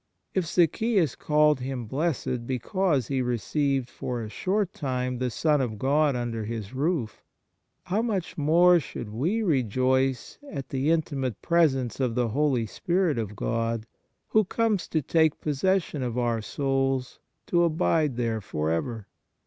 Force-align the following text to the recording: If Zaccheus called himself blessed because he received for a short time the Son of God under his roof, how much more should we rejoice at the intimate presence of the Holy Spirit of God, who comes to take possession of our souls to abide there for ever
If 0.33 0.45
Zaccheus 0.47 1.15
called 1.15 1.59
himself 1.59 1.89
blessed 1.89 2.47
because 2.47 3.07
he 3.09 3.21
received 3.21 3.87
for 3.87 4.23
a 4.23 4.29
short 4.29 4.73
time 4.73 5.19
the 5.19 5.29
Son 5.29 5.61
of 5.61 5.77
God 5.77 6.15
under 6.15 6.43
his 6.43 6.73
roof, 6.73 7.23
how 7.83 8.01
much 8.01 8.35
more 8.35 8.79
should 8.79 9.09
we 9.09 9.43
rejoice 9.43 10.39
at 10.49 10.69
the 10.69 10.89
intimate 10.89 11.39
presence 11.43 11.99
of 11.99 12.15
the 12.15 12.29
Holy 12.29 12.65
Spirit 12.65 13.19
of 13.19 13.35
God, 13.35 13.85
who 14.29 14.43
comes 14.43 14.87
to 14.87 15.03
take 15.03 15.39
possession 15.39 16.01
of 16.01 16.17
our 16.17 16.41
souls 16.41 17.19
to 17.45 17.63
abide 17.63 18.15
there 18.17 18.41
for 18.41 18.71
ever 18.71 19.07